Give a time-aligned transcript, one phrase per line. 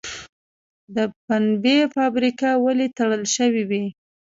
[0.95, 3.83] د پنبې فابریکې ولې تړل شوې وې؟